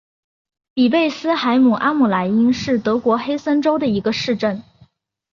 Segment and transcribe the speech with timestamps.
[0.73, 4.63] 比贝斯海姆阿姆赖因是德国黑森州的一个市镇。